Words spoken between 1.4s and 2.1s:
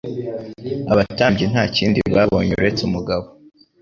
nta kindi